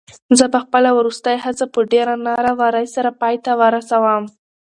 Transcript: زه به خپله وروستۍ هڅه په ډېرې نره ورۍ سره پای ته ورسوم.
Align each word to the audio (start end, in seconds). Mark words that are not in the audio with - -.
زه 0.37 0.45
به 0.51 0.59
خپله 0.63 0.89
وروستۍ 0.93 1.37
هڅه 1.45 1.65
په 1.73 1.79
ډېرې 1.91 2.15
نره 2.25 2.51
ورۍ 2.59 2.85
سره 2.95 3.09
پای 3.21 3.35
ته 3.45 3.51
ورسوم. 3.61 4.23